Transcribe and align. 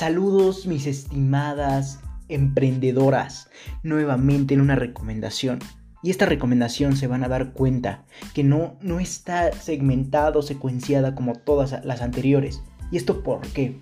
Saludos 0.00 0.66
mis 0.66 0.86
estimadas 0.86 2.00
emprendedoras, 2.30 3.50
nuevamente 3.82 4.54
en 4.54 4.62
una 4.62 4.74
recomendación. 4.74 5.58
Y 6.02 6.08
esta 6.08 6.24
recomendación 6.24 6.96
se 6.96 7.06
van 7.06 7.22
a 7.22 7.28
dar 7.28 7.52
cuenta 7.52 8.06
que 8.32 8.42
no, 8.42 8.78
no 8.80 8.98
está 8.98 9.52
segmentado, 9.52 10.40
secuenciada 10.40 11.14
como 11.14 11.34
todas 11.34 11.84
las 11.84 12.00
anteriores. 12.00 12.62
¿Y 12.90 12.96
esto 12.96 13.22
por 13.22 13.42
qué? 13.48 13.78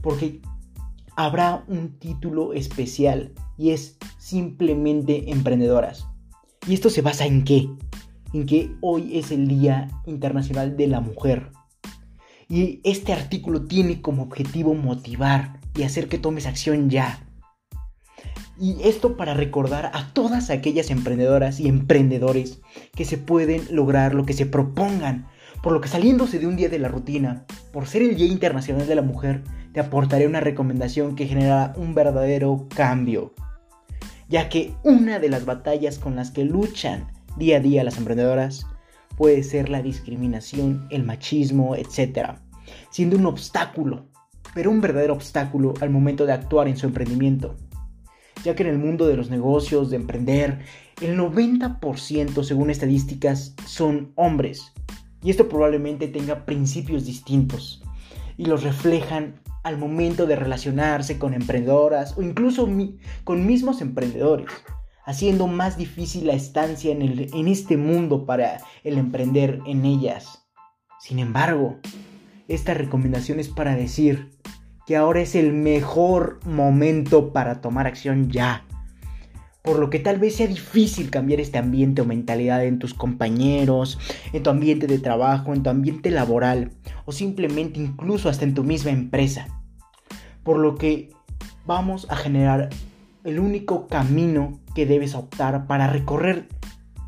Porque 0.00 0.40
habrá 1.16 1.66
un 1.68 1.98
título 1.98 2.54
especial 2.54 3.34
y 3.58 3.72
es 3.72 3.98
simplemente 4.16 5.30
emprendedoras. 5.30 6.06
¿Y 6.66 6.72
esto 6.72 6.88
se 6.88 7.02
basa 7.02 7.26
en 7.26 7.44
qué? 7.44 7.68
En 8.32 8.46
que 8.46 8.74
hoy 8.80 9.18
es 9.18 9.30
el 9.30 9.48
Día 9.48 9.88
Internacional 10.06 10.78
de 10.78 10.86
la 10.86 11.02
Mujer. 11.02 11.52
Y 12.48 12.80
este 12.84 13.12
artículo 13.12 13.66
tiene 13.66 14.00
como 14.00 14.22
objetivo 14.22 14.74
motivar 14.74 15.60
y 15.74 15.82
hacer 15.82 16.08
que 16.08 16.18
tomes 16.18 16.46
acción 16.46 16.90
ya. 16.90 17.26
Y 18.58 18.76
esto 18.84 19.16
para 19.16 19.34
recordar 19.34 19.90
a 19.92 20.12
todas 20.12 20.48
aquellas 20.50 20.90
emprendedoras 20.90 21.60
y 21.60 21.68
emprendedores 21.68 22.60
que 22.94 23.04
se 23.04 23.18
pueden 23.18 23.62
lograr 23.70 24.14
lo 24.14 24.24
que 24.24 24.32
se 24.32 24.46
propongan. 24.46 25.26
Por 25.62 25.72
lo 25.72 25.80
que 25.80 25.88
saliéndose 25.88 26.38
de 26.38 26.46
un 26.46 26.56
día 26.56 26.68
de 26.68 26.78
la 26.78 26.88
rutina, 26.88 27.44
por 27.72 27.86
ser 27.86 28.02
el 28.02 28.16
Día 28.16 28.26
Internacional 28.26 28.86
de 28.86 28.94
la 28.94 29.02
Mujer, 29.02 29.42
te 29.72 29.80
aportaré 29.80 30.26
una 30.26 30.40
recomendación 30.40 31.16
que 31.16 31.26
generará 31.26 31.74
un 31.76 31.94
verdadero 31.94 32.66
cambio. 32.74 33.34
Ya 34.28 34.48
que 34.48 34.74
una 34.84 35.18
de 35.18 35.28
las 35.28 35.44
batallas 35.44 35.98
con 35.98 36.16
las 36.16 36.30
que 36.30 36.44
luchan 36.44 37.08
día 37.36 37.58
a 37.58 37.60
día 37.60 37.84
las 37.84 37.98
emprendedoras 37.98 38.66
puede 39.16 39.42
ser 39.42 39.68
la 39.68 39.82
discriminación, 39.82 40.86
el 40.90 41.04
machismo, 41.04 41.74
etc. 41.76 42.38
Siendo 42.90 43.16
un 43.16 43.26
obstáculo, 43.26 44.06
pero 44.54 44.70
un 44.70 44.80
verdadero 44.80 45.14
obstáculo 45.14 45.74
al 45.80 45.90
momento 45.90 46.26
de 46.26 46.32
actuar 46.32 46.68
en 46.68 46.76
su 46.76 46.86
emprendimiento. 46.86 47.56
Ya 48.44 48.54
que 48.54 48.62
en 48.62 48.70
el 48.70 48.78
mundo 48.78 49.06
de 49.06 49.16
los 49.16 49.30
negocios, 49.30 49.90
de 49.90 49.96
emprender, 49.96 50.60
el 51.00 51.18
90% 51.18 52.42
según 52.42 52.70
estadísticas 52.70 53.54
son 53.66 54.12
hombres. 54.14 54.72
Y 55.22 55.30
esto 55.30 55.48
probablemente 55.48 56.08
tenga 56.08 56.44
principios 56.44 57.04
distintos 57.04 57.82
y 58.36 58.46
los 58.46 58.62
reflejan 58.62 59.40
al 59.64 59.78
momento 59.78 60.26
de 60.26 60.36
relacionarse 60.36 61.18
con 61.18 61.34
emprendedoras 61.34 62.16
o 62.16 62.22
incluso 62.22 62.68
con 63.24 63.46
mismos 63.46 63.80
emprendedores 63.80 64.46
haciendo 65.06 65.46
más 65.46 65.78
difícil 65.78 66.26
la 66.26 66.34
estancia 66.34 66.92
en, 66.92 67.02
en 67.32 67.48
este 67.48 67.76
mundo 67.76 68.26
para 68.26 68.60
el 68.84 68.98
emprender 68.98 69.60
en 69.66 69.84
ellas. 69.84 70.44
Sin 71.00 71.18
embargo, 71.20 71.78
esta 72.48 72.74
recomendación 72.74 73.40
es 73.40 73.48
para 73.48 73.76
decir 73.76 74.30
que 74.86 74.96
ahora 74.96 75.20
es 75.20 75.34
el 75.34 75.52
mejor 75.52 76.38
momento 76.46 77.32
para 77.32 77.60
tomar 77.60 77.86
acción 77.86 78.30
ya. 78.30 78.64
Por 79.62 79.80
lo 79.80 79.90
que 79.90 79.98
tal 79.98 80.20
vez 80.20 80.36
sea 80.36 80.46
difícil 80.46 81.10
cambiar 81.10 81.40
este 81.40 81.58
ambiente 81.58 82.02
o 82.02 82.04
mentalidad 82.04 82.64
en 82.64 82.78
tus 82.78 82.94
compañeros, 82.94 83.98
en 84.32 84.44
tu 84.44 84.50
ambiente 84.50 84.86
de 84.86 85.00
trabajo, 85.00 85.54
en 85.54 85.64
tu 85.64 85.70
ambiente 85.70 86.10
laboral 86.12 86.70
o 87.04 87.10
simplemente 87.10 87.80
incluso 87.80 88.28
hasta 88.28 88.44
en 88.44 88.54
tu 88.54 88.62
misma 88.62 88.92
empresa. 88.92 89.48
Por 90.44 90.58
lo 90.58 90.76
que 90.76 91.10
vamos 91.66 92.06
a 92.08 92.14
generar 92.14 92.68
el 93.24 93.40
único 93.40 93.88
camino 93.88 94.60
que 94.76 94.86
debes 94.86 95.16
optar 95.16 95.66
para 95.66 95.88
recorrer 95.88 96.46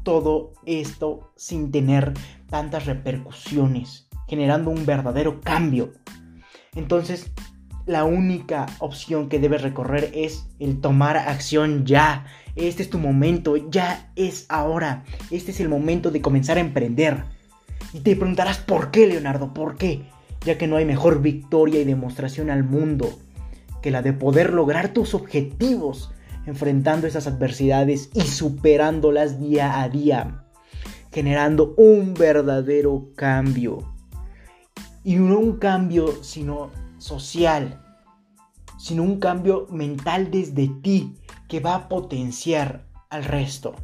todo 0.02 0.52
esto 0.66 1.30
sin 1.36 1.70
tener 1.70 2.12
tantas 2.48 2.86
repercusiones, 2.86 4.07
generando 4.28 4.70
un 4.70 4.86
verdadero 4.86 5.40
cambio. 5.40 5.92
Entonces, 6.74 7.32
la 7.86 8.04
única 8.04 8.66
opción 8.78 9.28
que 9.28 9.38
debes 9.38 9.62
recorrer 9.62 10.10
es 10.14 10.46
el 10.58 10.80
tomar 10.80 11.16
acción 11.16 11.86
ya. 11.86 12.26
Este 12.54 12.82
es 12.82 12.90
tu 12.90 12.98
momento, 12.98 13.56
ya 13.56 14.10
es 14.14 14.46
ahora. 14.48 15.04
Este 15.30 15.50
es 15.50 15.60
el 15.60 15.68
momento 15.68 16.10
de 16.10 16.20
comenzar 16.20 16.58
a 16.58 16.60
emprender. 16.60 17.24
Y 17.94 18.00
te 18.00 18.14
preguntarás, 18.14 18.58
¿por 18.58 18.90
qué, 18.90 19.06
Leonardo? 19.06 19.54
¿Por 19.54 19.76
qué? 19.76 20.02
Ya 20.44 20.58
que 20.58 20.66
no 20.66 20.76
hay 20.76 20.84
mejor 20.84 21.22
victoria 21.22 21.80
y 21.80 21.84
demostración 21.84 22.50
al 22.50 22.62
mundo 22.62 23.18
que 23.82 23.90
la 23.90 24.02
de 24.02 24.12
poder 24.12 24.52
lograr 24.52 24.92
tus 24.92 25.14
objetivos, 25.14 26.10
enfrentando 26.46 27.06
esas 27.06 27.26
adversidades 27.26 28.10
y 28.12 28.22
superándolas 28.22 29.40
día 29.40 29.80
a 29.80 29.88
día, 29.88 30.44
generando 31.12 31.74
un 31.76 32.14
verdadero 32.14 33.10
cambio. 33.14 33.97
Y 35.08 35.16
no 35.16 35.38
un 35.38 35.56
cambio 35.56 36.22
sino 36.22 36.70
social, 36.98 37.82
sino 38.78 39.02
un 39.02 39.18
cambio 39.18 39.66
mental 39.70 40.30
desde 40.30 40.68
ti 40.82 41.14
que 41.48 41.60
va 41.60 41.76
a 41.76 41.88
potenciar 41.88 42.84
al 43.08 43.24
resto 43.24 43.74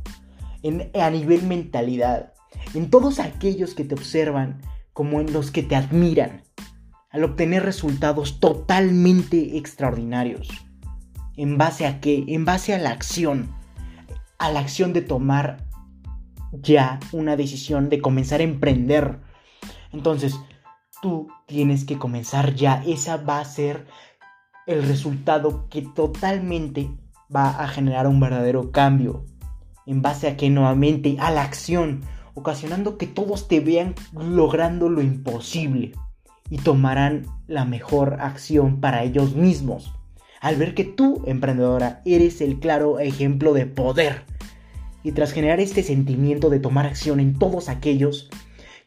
en, 0.62 0.90
a 0.92 1.08
nivel 1.08 1.42
mentalidad, 1.44 2.34
en 2.74 2.90
todos 2.90 3.20
aquellos 3.20 3.74
que 3.74 3.84
te 3.84 3.94
observan 3.94 4.60
como 4.92 5.18
en 5.18 5.32
los 5.32 5.50
que 5.50 5.62
te 5.62 5.76
admiran 5.76 6.42
al 7.08 7.24
obtener 7.24 7.62
resultados 7.62 8.38
totalmente 8.38 9.56
extraordinarios. 9.56 10.50
¿En 11.38 11.56
base 11.56 11.86
a 11.86 12.02
qué? 12.02 12.26
En 12.28 12.44
base 12.44 12.74
a 12.74 12.78
la 12.78 12.90
acción. 12.90 13.48
A 14.36 14.52
la 14.52 14.60
acción 14.60 14.92
de 14.92 15.00
tomar 15.00 15.64
ya 16.52 17.00
una 17.12 17.34
decisión, 17.34 17.88
de 17.88 18.02
comenzar 18.02 18.40
a 18.40 18.44
emprender. 18.44 19.20
Entonces, 19.90 20.38
tú 21.04 21.28
tienes 21.44 21.84
que 21.84 21.98
comenzar 21.98 22.54
ya. 22.54 22.82
Esa 22.86 23.18
va 23.18 23.38
a 23.38 23.44
ser 23.44 23.84
el 24.66 24.88
resultado 24.88 25.68
que 25.68 25.82
totalmente 25.82 26.88
va 27.34 27.62
a 27.62 27.68
generar 27.68 28.06
un 28.06 28.20
verdadero 28.20 28.72
cambio. 28.72 29.26
En 29.84 30.00
base 30.00 30.28
a 30.28 30.38
que 30.38 30.48
nuevamente 30.48 31.16
a 31.20 31.30
la 31.30 31.42
acción, 31.42 32.00
ocasionando 32.32 32.96
que 32.96 33.06
todos 33.06 33.48
te 33.48 33.60
vean 33.60 33.94
logrando 34.14 34.88
lo 34.88 35.02
imposible 35.02 35.92
y 36.48 36.56
tomarán 36.56 37.26
la 37.48 37.66
mejor 37.66 38.16
acción 38.22 38.80
para 38.80 39.02
ellos 39.02 39.34
mismos. 39.34 39.92
Al 40.40 40.56
ver 40.56 40.74
que 40.74 40.84
tú, 40.84 41.22
emprendedora, 41.26 42.00
eres 42.06 42.40
el 42.40 42.60
claro 42.60 42.98
ejemplo 42.98 43.52
de 43.52 43.66
poder. 43.66 44.24
Y 45.02 45.12
tras 45.12 45.32
generar 45.32 45.60
este 45.60 45.82
sentimiento 45.82 46.48
de 46.48 46.60
tomar 46.60 46.86
acción 46.86 47.20
en 47.20 47.38
todos 47.38 47.68
aquellos, 47.68 48.30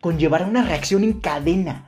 conllevará 0.02 0.48
una 0.48 0.64
reacción 0.64 1.04
en 1.04 1.14
cadena 1.14 1.87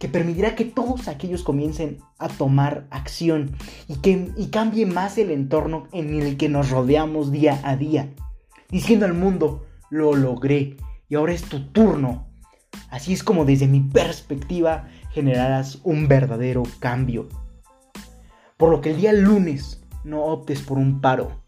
que 0.00 0.08
permitirá 0.08 0.56
que 0.56 0.64
todos 0.64 1.08
aquellos 1.08 1.42
comiencen 1.42 1.98
a 2.18 2.28
tomar 2.28 2.86
acción 2.90 3.52
y 3.86 3.96
que 3.96 4.32
y 4.34 4.46
cambie 4.46 4.86
más 4.86 5.18
el 5.18 5.30
entorno 5.30 5.88
en 5.92 6.20
el 6.20 6.38
que 6.38 6.48
nos 6.48 6.70
rodeamos 6.70 7.30
día 7.30 7.60
a 7.62 7.76
día, 7.76 8.08
diciendo 8.70 9.04
al 9.04 9.12
mundo, 9.12 9.66
lo 9.90 10.14
logré 10.16 10.78
y 11.10 11.16
ahora 11.16 11.34
es 11.34 11.42
tu 11.42 11.66
turno. 11.66 12.26
Así 12.88 13.12
es 13.12 13.22
como 13.22 13.44
desde 13.44 13.66
mi 13.66 13.80
perspectiva 13.80 14.88
generarás 15.12 15.80
un 15.84 16.08
verdadero 16.08 16.62
cambio. 16.78 17.28
Por 18.56 18.70
lo 18.70 18.80
que 18.80 18.92
el 18.92 18.96
día 18.96 19.12
lunes 19.12 19.82
no 20.02 20.24
optes 20.24 20.62
por 20.62 20.78
un 20.78 21.02
paro, 21.02 21.42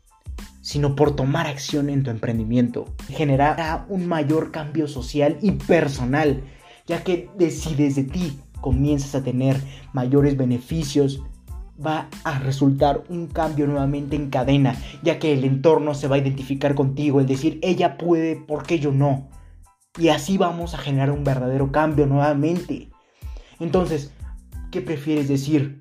sino 0.61 0.95
por 0.95 1.17
tomar 1.17 1.47
acción 1.47 1.89
en 1.89 2.03
tu 2.03 2.11
emprendimiento. 2.11 2.85
Generará 3.09 3.87
un 3.89 4.07
mayor 4.07 4.51
cambio 4.51 4.89
social 4.89 5.39
y 5.41 5.53
personal, 5.53 6.43
ya 6.87 7.03
que 7.03 7.29
si 7.51 7.75
desde 7.75 8.05
ti 8.05 8.39
comienzas 8.61 9.15
a 9.15 9.25
tener 9.25 9.57
mayores 9.93 10.37
beneficios, 10.37 11.23
va 11.85 12.09
a 12.25 12.39
resultar 12.39 13.03
un 13.09 13.27
cambio 13.27 13.67
nuevamente 13.67 14.17
en 14.17 14.31
cadena, 14.31 14.77
ya 15.03 15.19
que 15.19 15.33
el 15.33 15.45
entorno 15.45 15.95
se 15.95 16.09
va 16.09 16.17
a 16.17 16.19
identificar 16.19 16.75
contigo, 16.75 17.21
el 17.21 17.27
decir, 17.27 17.59
ella 17.63 17.99
puede, 17.99 18.37
¿por 18.37 18.65
qué 18.65 18.79
yo 18.79 18.93
no? 18.93 19.29
Y 19.99 20.09
así 20.09 20.39
vamos 20.39 20.75
a 20.75 20.79
generar 20.79 21.11
un 21.11 21.25
verdadero 21.25 21.71
cambio 21.71 22.07
nuevamente. 22.07 22.89
Entonces, 23.61 24.13
¿qué 24.71 24.81
prefieres 24.81 25.29
decir? 25.29 25.81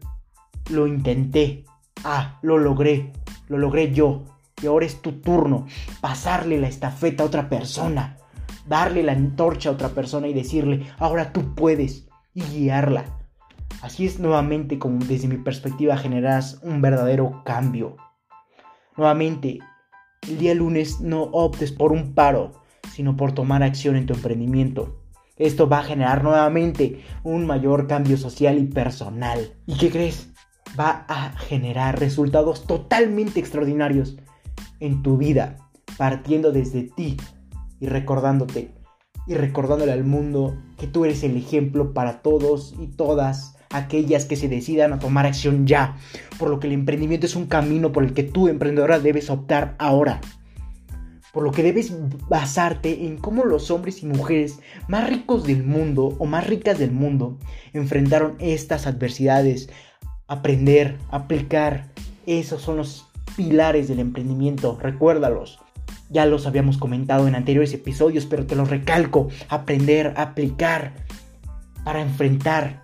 Lo 0.69 0.85
intenté. 0.85 1.63
Ah, 2.03 2.37
lo 2.41 2.57
logré. 2.57 3.13
Lo 3.47 3.57
logré 3.57 3.93
yo. 3.93 4.25
Y 4.61 4.67
ahora 4.67 4.85
es 4.85 5.01
tu 5.01 5.13
turno. 5.13 5.65
Pasarle 6.01 6.59
la 6.59 6.67
estafeta 6.67 7.23
a 7.23 7.27
otra 7.27 7.47
persona. 7.47 8.17
Darle 8.71 9.03
la 9.03 9.11
antorcha 9.11 9.67
a 9.67 9.73
otra 9.73 9.89
persona 9.89 10.29
y 10.29 10.33
decirle, 10.33 10.85
ahora 10.97 11.33
tú 11.33 11.55
puedes. 11.55 12.07
Y 12.33 12.41
guiarla. 12.41 13.03
Así 13.81 14.05
es 14.05 14.17
nuevamente 14.17 14.79
como 14.79 15.03
desde 15.03 15.27
mi 15.27 15.35
perspectiva 15.35 15.97
generas 15.97 16.57
un 16.63 16.81
verdadero 16.81 17.43
cambio. 17.43 17.97
Nuevamente, 18.95 19.59
el 20.21 20.37
día 20.37 20.55
lunes 20.55 21.01
no 21.01 21.23
optes 21.23 21.73
por 21.73 21.91
un 21.91 22.15
paro, 22.15 22.63
sino 22.93 23.17
por 23.17 23.33
tomar 23.33 23.61
acción 23.61 23.97
en 23.97 24.05
tu 24.05 24.13
emprendimiento. 24.13 25.03
Esto 25.35 25.67
va 25.67 25.79
a 25.79 25.83
generar 25.83 26.23
nuevamente 26.23 27.03
un 27.23 27.45
mayor 27.45 27.87
cambio 27.87 28.15
social 28.15 28.57
y 28.57 28.67
personal. 28.67 29.53
¿Y 29.65 29.75
qué 29.75 29.91
crees? 29.91 30.29
Va 30.79 31.05
a 31.09 31.37
generar 31.39 31.99
resultados 31.99 32.65
totalmente 32.65 33.41
extraordinarios 33.41 34.15
en 34.79 35.03
tu 35.03 35.17
vida, 35.17 35.57
partiendo 35.97 36.53
desde 36.53 36.83
ti 36.83 37.17
y 37.81 37.87
recordándote 37.87 38.71
y 39.27 39.35
recordándole 39.35 39.91
al 39.91 40.03
mundo 40.03 40.57
que 40.77 40.87
tú 40.87 41.05
eres 41.05 41.23
el 41.23 41.35
ejemplo 41.35 41.93
para 41.93 42.21
todos 42.21 42.73
y 42.79 42.87
todas 42.87 43.55
aquellas 43.69 44.25
que 44.25 44.35
se 44.35 44.47
decidan 44.47 44.93
a 44.93 44.99
tomar 44.99 45.25
acción 45.25 45.67
ya, 45.67 45.97
por 46.39 46.49
lo 46.49 46.59
que 46.59 46.67
el 46.67 46.73
emprendimiento 46.73 47.25
es 47.25 47.35
un 47.35 47.47
camino 47.47 47.91
por 47.91 48.03
el 48.03 48.13
que 48.13 48.23
tú, 48.23 48.47
emprendedora, 48.47 48.99
debes 48.99 49.29
optar 49.29 49.75
ahora. 49.79 50.21
Por 51.33 51.43
lo 51.43 51.51
que 51.51 51.63
debes 51.63 51.93
basarte 52.27 53.05
en 53.05 53.17
cómo 53.17 53.45
los 53.45 53.71
hombres 53.71 54.03
y 54.03 54.05
mujeres 54.05 54.59
más 54.89 55.09
ricos 55.09 55.45
del 55.45 55.63
mundo 55.63 56.15
o 56.19 56.25
más 56.25 56.45
ricas 56.45 56.77
del 56.77 56.91
mundo 56.91 57.37
enfrentaron 57.71 58.35
estas 58.39 58.85
adversidades. 58.85 59.69
Aprender, 60.27 60.97
aplicar, 61.09 61.89
esos 62.25 62.61
son 62.61 62.77
los 62.77 63.05
pilares 63.37 63.87
del 63.87 63.99
emprendimiento, 63.99 64.77
recuérdalos. 64.81 65.59
Ya 66.11 66.25
los 66.25 66.45
habíamos 66.45 66.77
comentado 66.77 67.27
en 67.27 67.35
anteriores 67.35 67.73
episodios, 67.73 68.25
pero 68.25 68.45
te 68.45 68.55
los 68.55 68.69
recalco. 68.69 69.29
Aprender, 69.49 70.13
aplicar, 70.17 70.93
para 71.83 72.01
enfrentar 72.01 72.81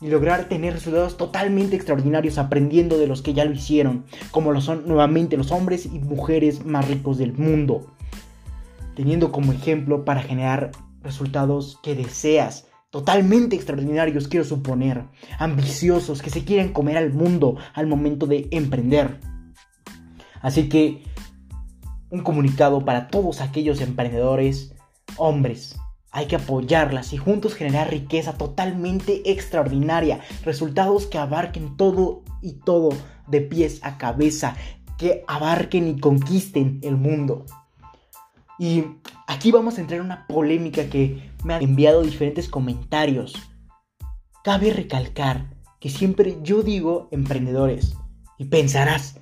y 0.00 0.08
lograr 0.08 0.48
tener 0.48 0.72
resultados 0.72 1.16
totalmente 1.16 1.76
extraordinarios 1.76 2.38
aprendiendo 2.38 2.96
de 2.96 3.06
los 3.06 3.20
que 3.20 3.34
ya 3.34 3.44
lo 3.44 3.52
hicieron, 3.52 4.04
como 4.30 4.52
lo 4.52 4.60
son 4.60 4.86
nuevamente 4.86 5.36
los 5.36 5.50
hombres 5.50 5.86
y 5.86 5.98
mujeres 5.98 6.64
más 6.64 6.88
ricos 6.88 7.18
del 7.18 7.34
mundo, 7.34 7.92
teniendo 8.94 9.30
como 9.30 9.52
ejemplo 9.52 10.04
para 10.04 10.22
generar 10.22 10.70
resultados 11.02 11.78
que 11.82 11.94
deseas, 11.94 12.66
totalmente 12.90 13.56
extraordinarios 13.56 14.26
quiero 14.28 14.44
suponer, 14.44 15.04
ambiciosos, 15.38 16.22
que 16.22 16.30
se 16.30 16.44
quieren 16.44 16.72
comer 16.72 16.96
al 16.96 17.12
mundo 17.12 17.56
al 17.74 17.86
momento 17.86 18.26
de 18.26 18.48
emprender. 18.52 19.20
Así 20.40 20.70
que 20.70 21.02
un 22.10 22.22
comunicado 22.22 22.84
para 22.84 23.08
todos 23.08 23.40
aquellos 23.40 23.80
emprendedores, 23.80 24.74
hombres, 25.16 25.76
hay 26.12 26.26
que 26.26 26.36
apoyarlas 26.36 27.12
y 27.12 27.16
juntos 27.16 27.54
generar 27.54 27.90
riqueza 27.90 28.36
totalmente 28.36 29.30
extraordinaria, 29.30 30.20
resultados 30.44 31.06
que 31.06 31.18
abarquen 31.18 31.76
todo 31.76 32.22
y 32.42 32.54
todo 32.54 32.90
de 33.28 33.40
pies 33.40 33.80
a 33.82 33.96
cabeza, 33.96 34.56
que 34.98 35.24
abarquen 35.28 35.86
y 35.88 36.00
conquisten 36.00 36.80
el 36.82 36.96
mundo. 36.96 37.46
Y 38.58 38.84
aquí 39.26 39.52
vamos 39.52 39.78
a 39.78 39.80
entrar 39.80 40.00
en 40.00 40.06
una 40.06 40.26
polémica 40.26 40.84
que 40.90 41.30
me 41.44 41.54
han 41.54 41.62
enviado 41.62 42.02
diferentes 42.02 42.48
comentarios. 42.48 43.34
Cabe 44.42 44.72
recalcar 44.72 45.54
que 45.78 45.88
siempre 45.90 46.38
yo 46.42 46.62
digo 46.62 47.08
emprendedores 47.12 47.94
y 48.36 48.46
pensarás, 48.46 49.18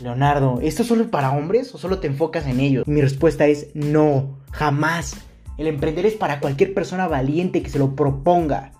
Leonardo, 0.00 0.60
¿esto 0.62 0.84
solo 0.84 1.02
es 1.02 1.08
para 1.08 1.32
hombres 1.32 1.74
o 1.74 1.78
solo 1.78 1.98
te 1.98 2.06
enfocas 2.06 2.46
en 2.46 2.60
ellos? 2.60 2.86
Mi 2.86 3.00
respuesta 3.00 3.46
es 3.46 3.68
no, 3.74 4.38
jamás. 4.50 5.16
El 5.56 5.68
emprender 5.68 6.04
es 6.06 6.14
para 6.14 6.40
cualquier 6.40 6.74
persona 6.74 7.06
valiente 7.06 7.62
que 7.62 7.70
se 7.70 7.78
lo 7.78 7.94
proponga 7.94 8.72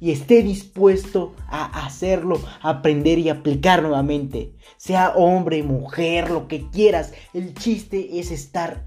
y 0.00 0.10
esté 0.10 0.42
dispuesto 0.42 1.34
a 1.48 1.86
hacerlo, 1.86 2.40
aprender 2.62 3.18
y 3.18 3.28
aplicar 3.28 3.82
nuevamente. 3.82 4.54
Sea 4.76 5.10
hombre, 5.10 5.62
mujer, 5.62 6.30
lo 6.30 6.48
que 6.48 6.68
quieras. 6.70 7.12
El 7.32 7.54
chiste 7.54 8.18
es 8.18 8.30
estar 8.30 8.82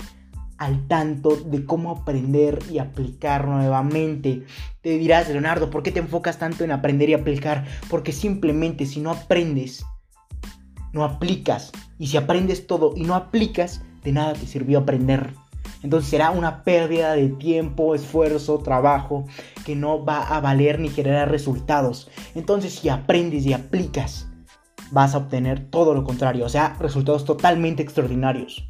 al 0.57 0.87
tanto 0.87 1.35
de 1.35 1.65
cómo 1.65 1.91
aprender 1.91 2.59
y 2.71 2.79
aplicar 2.79 3.47
nuevamente. 3.47 4.43
Te 4.81 4.97
dirás, 4.97 5.29
Leonardo, 5.29 5.69
¿por 5.69 5.83
qué 5.83 5.91
te 5.91 5.99
enfocas 5.99 6.39
tanto 6.39 6.63
en 6.63 6.71
aprender 6.71 7.09
y 7.09 7.13
aplicar? 7.13 7.65
Porque 7.89 8.11
simplemente 8.11 8.85
si 8.85 8.99
no 8.99 9.11
aprendes, 9.11 9.85
no 10.97 11.03
aplicas. 11.03 11.71
Y 11.99 12.07
si 12.07 12.17
aprendes 12.17 12.65
todo 12.65 12.93
y 12.95 13.03
no 13.03 13.15
aplicas, 13.15 13.81
de 14.03 14.11
nada 14.11 14.33
te 14.33 14.47
sirvió 14.47 14.79
aprender. 14.79 15.33
Entonces 15.83 16.09
será 16.09 16.31
una 16.31 16.63
pérdida 16.63 17.13
de 17.13 17.29
tiempo, 17.29 17.93
esfuerzo, 17.93 18.57
trabajo 18.59 19.25
que 19.63 19.75
no 19.75 20.03
va 20.03 20.23
a 20.23 20.41
valer 20.41 20.79
ni 20.79 20.89
generar 20.89 21.29
resultados. 21.29 22.09
Entonces 22.33 22.73
si 22.73 22.89
aprendes 22.89 23.45
y 23.45 23.53
aplicas, 23.53 24.27
vas 24.91 25.13
a 25.13 25.19
obtener 25.19 25.69
todo 25.69 25.93
lo 25.93 26.03
contrario, 26.03 26.45
o 26.45 26.49
sea, 26.49 26.75
resultados 26.79 27.25
totalmente 27.25 27.83
extraordinarios. 27.83 28.65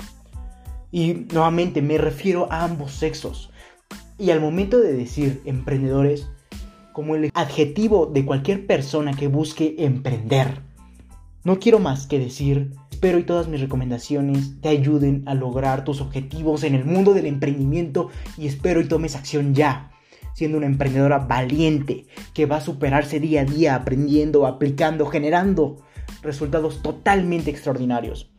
Y 0.92 1.28
nuevamente 1.32 1.82
me 1.82 1.98
refiero 1.98 2.52
a 2.52 2.64
ambos 2.64 2.92
sexos. 2.92 3.52
Y 4.18 4.32
al 4.32 4.42
momento 4.42 4.80
de 4.80 4.94
decir 4.94 5.42
emprendedores, 5.46 6.28
como 6.92 7.16
el 7.16 7.30
adjetivo 7.36 8.08
de 8.08 8.26
cualquier 8.26 8.66
persona 8.66 9.14
que 9.14 9.28
busque 9.28 9.76
emprender, 9.78 10.67
no 11.44 11.60
quiero 11.60 11.80
más 11.80 12.07
que 12.07 12.19
decir 12.19 12.72
Espero 12.98 13.19
y 13.19 13.25
todas 13.25 13.48
mis 13.48 13.62
recomendaciones 13.62 14.60
te 14.60 14.69
ayuden 14.69 15.22
a 15.28 15.36
lograr 15.36 15.84
tus 15.84 16.01
objetivos 16.01 16.63
en 16.63 16.74
el 16.74 16.84
mundo 16.84 17.13
del 17.13 17.28
emprendimiento 17.28 18.10
y 18.39 18.48
espero 18.48 18.81
y 18.81 18.88
tomes 18.88 19.16
acción 19.16 19.54
ya, 19.54 19.92
siendo 20.34 20.57
una 20.57 20.66
emprendedora 20.66 21.19
valiente 21.19 22.07
que 22.34 22.48
va 22.48 22.56
a 22.56 22.62
superarse 22.62 23.19
día 23.19 23.42
a 23.42 23.45
día 23.45 23.75
aprendiendo, 23.75 24.48
aplicando, 24.48 25.06
generando 25.06 25.86
resultados 26.24 26.81
totalmente 26.81 27.51
extraordinarios. 27.51 28.31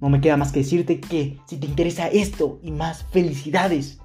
No 0.00 0.08
me 0.08 0.22
queda 0.22 0.38
más 0.38 0.50
que 0.50 0.60
decirte 0.60 0.98
que 0.98 1.36
si 1.46 1.58
te 1.58 1.66
interesa 1.66 2.08
esto 2.08 2.58
y 2.62 2.70
más, 2.70 3.04
felicidades. 3.10 3.98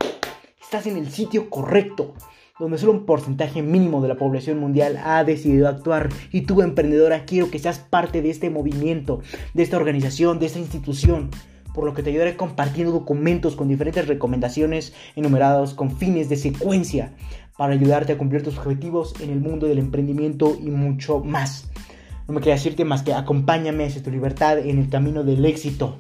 Estás 0.61 0.88
en 0.88 0.97
el 0.97 1.09
sitio 1.09 1.49
correcto 1.49 2.15
donde 2.59 2.77
solo 2.77 2.93
un 2.93 3.05
porcentaje 3.05 3.61
mínimo 3.61 4.01
de 4.01 4.07
la 4.07 4.15
población 4.15 4.59
mundial 4.59 4.97
ha 5.03 5.23
decidido 5.25 5.67
actuar 5.67 6.09
y 6.31 6.41
tú 6.41 6.61
emprendedora 6.61 7.25
quiero 7.25 7.51
que 7.51 7.59
seas 7.59 7.79
parte 7.79 8.21
de 8.21 8.29
este 8.29 8.49
movimiento, 8.49 9.19
de 9.53 9.63
esta 9.63 9.75
organización, 9.75 10.39
de 10.39 10.45
esta 10.45 10.59
institución, 10.59 11.31
por 11.73 11.83
lo 11.83 11.93
que 11.93 12.01
te 12.01 12.11
ayudaré 12.11 12.37
compartiendo 12.37 12.93
documentos 12.93 13.57
con 13.57 13.67
diferentes 13.67 14.07
recomendaciones 14.07 14.93
enumerados 15.17 15.73
con 15.73 15.97
fines 15.97 16.29
de 16.29 16.37
secuencia 16.37 17.11
para 17.57 17.73
ayudarte 17.73 18.13
a 18.13 18.17
cumplir 18.17 18.41
tus 18.41 18.57
objetivos 18.57 19.13
en 19.19 19.31
el 19.31 19.41
mundo 19.41 19.67
del 19.67 19.79
emprendimiento 19.79 20.57
y 20.57 20.69
mucho 20.69 21.19
más. 21.19 21.69
No 22.27 22.33
me 22.33 22.41
queda 22.41 22.53
decirte 22.53 22.85
más 22.85 23.03
que 23.03 23.13
acompáñame 23.13 23.85
hacia 23.85 24.01
tu 24.01 24.11
libertad 24.11 24.59
en 24.59 24.79
el 24.79 24.89
camino 24.89 25.23
del 25.23 25.43
éxito. 25.43 25.97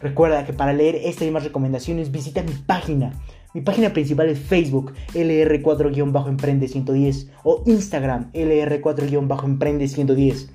Recuerda 0.00 0.46
que 0.46 0.54
para 0.54 0.72
leer 0.72 0.96
estas 0.96 1.28
y 1.28 1.30
más 1.30 1.44
recomendaciones 1.44 2.10
visita 2.10 2.42
mi 2.42 2.52
página 2.52 3.12
mi 3.54 3.60
página 3.60 3.92
principal 3.92 4.28
es 4.28 4.40
Facebook, 4.40 4.92
LR4-Emprende110 5.14 7.28
o 7.44 7.62
Instagram, 7.66 8.32
LR4-Emprende110 8.32 10.48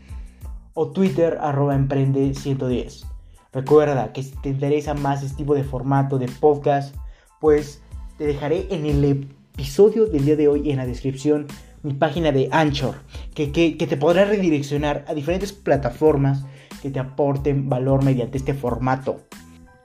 o 0.73 0.91
Twitter, 0.91 1.37
arroba 1.39 1.77
Emprende110. 1.77 3.05
Recuerda 3.53 4.11
que 4.11 4.21
si 4.21 4.31
te 4.41 4.49
interesa 4.49 4.95
más 4.95 5.23
este 5.23 5.37
tipo 5.37 5.55
de 5.55 5.63
formato 5.63 6.19
de 6.19 6.27
podcast, 6.27 6.93
pues 7.39 7.81
te 8.17 8.25
dejaré 8.25 8.67
en 8.69 8.85
el 8.85 9.05
episodio 9.05 10.05
del 10.05 10.25
día 10.25 10.35
de 10.35 10.49
hoy 10.49 10.69
en 10.69 10.75
la 10.77 10.85
descripción 10.85 11.47
mi 11.83 11.93
página 11.93 12.33
de 12.33 12.49
Anchor, 12.51 12.95
que, 13.33 13.53
que, 13.53 13.77
que 13.77 13.87
te 13.87 13.95
podrá 13.95 14.25
redireccionar 14.25 15.05
a 15.07 15.13
diferentes 15.13 15.53
plataformas 15.53 16.43
que 16.81 16.91
te 16.91 16.99
aporten 16.99 17.69
valor 17.69 18.03
mediante 18.03 18.37
este 18.37 18.53
formato. 18.53 19.21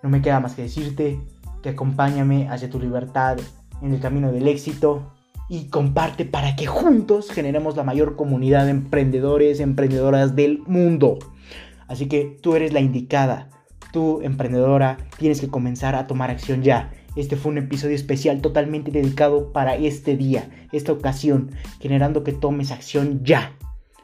No 0.03 0.11
me 0.11 0.21
queda 0.21 0.41
más 0.41 0.55
que 0.55 0.63
decirte 0.63 1.21
que 1.65 1.71
acompáñame 1.71 2.47
hacia 2.51 2.69
tu 2.69 2.79
libertad 2.79 3.39
en 3.81 3.95
el 3.95 3.99
camino 3.99 4.31
del 4.31 4.49
éxito 4.49 5.11
y 5.49 5.69
comparte 5.69 6.27
para 6.27 6.57
que 6.57 6.67
juntos 6.67 7.31
generemos 7.31 7.75
la 7.75 7.85
mayor 7.85 8.17
comunidad 8.17 8.67
de 8.67 8.73
emprendedores, 8.73 9.61
emprendedoras 9.61 10.37
del 10.37 10.59
mundo. 10.67 11.19
Así 11.89 12.07
que 12.07 12.39
tú 12.43 12.55
eres 12.55 12.75
la 12.75 12.81
indicada, 12.81 13.49
tú 13.95 14.21
emprendedora, 14.21 14.99
tienes 15.17 15.41
que 15.41 15.49
comenzar 15.49 15.95
a 15.95 16.07
tomar 16.07 16.31
acción 16.31 16.63
ya. 16.63 16.93
Este 17.17 17.35
fue 17.35 17.53
un 17.53 17.59
episodio 17.59 17.95
especial 17.95 18.43
totalmente 18.43 18.91
dedicado 18.91 19.51
para 19.51 19.75
este 19.75 20.19
día, 20.19 20.51
esta 20.71 20.93
ocasión, 20.93 21.53
generando 21.81 22.25
que 22.25 22.33
tomes 22.33 22.73
acción 22.73 23.25
ya. 23.25 23.57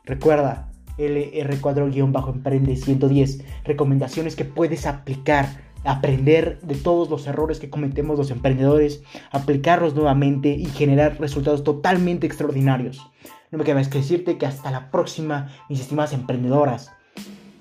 Recuerda, 0.07 0.73
LR4-Emprende 0.97 2.77
110, 2.77 3.45
recomendaciones 3.65 4.35
que 4.35 4.47
puedes 4.47 4.87
aplicar 4.87 5.70
aprender 5.85 6.61
de 6.63 6.75
todos 6.75 7.09
los 7.11 7.27
errores 7.27 7.59
que 7.59 7.71
cometemos 7.71 8.19
los 8.19 8.31
emprendedores, 8.31 9.03
aplicarlos 9.31 9.95
nuevamente 9.95 10.51
y 10.51 10.67
generar 10.67 11.19
resultados 11.21 11.65
totalmente 11.65 12.27
extraordinarios. 12.27 13.11
No 13.51 13.59
me 13.59 13.65
queda 13.65 13.77
más 13.77 13.89
que 13.89 13.99
decirte 13.99 14.39
que 14.39 14.47
hasta 14.47 14.71
la 14.71 14.91
próxima, 14.91 15.51
mis 15.69 15.81
estimadas 15.81 16.13
emprendedoras. 16.13 16.93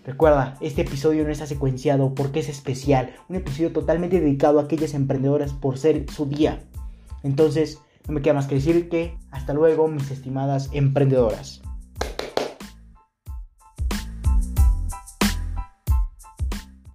Recuerda, 0.05 0.57
este 0.61 0.81
episodio 0.81 1.23
no 1.23 1.31
está 1.31 1.45
secuenciado 1.45 2.15
porque 2.15 2.39
es 2.39 2.49
especial, 2.49 3.15
un 3.27 3.35
episodio 3.35 3.71
totalmente 3.71 4.19
dedicado 4.19 4.59
a 4.59 4.63
aquellas 4.63 4.93
emprendedoras 4.93 5.53
por 5.53 5.77
ser 5.77 6.05
su 6.09 6.25
día. 6.25 6.59
Entonces, 7.23 7.81
no 8.07 8.13
me 8.13 8.21
queda 8.21 8.33
más 8.33 8.47
que 8.47 8.55
decir 8.55 8.89
que 8.89 9.17
hasta 9.31 9.53
luego, 9.53 9.87
mis 9.87 10.09
estimadas 10.09 10.69
emprendedoras. 10.73 11.61